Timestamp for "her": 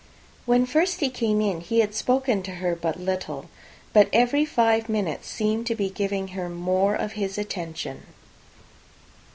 2.55-2.75, 6.29-6.49